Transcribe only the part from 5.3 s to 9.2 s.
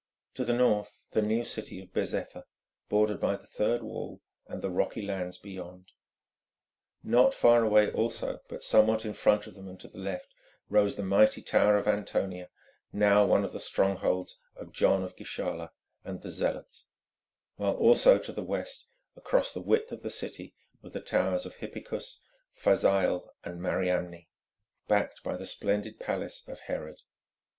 beyond. Not far away, also, but somewhat in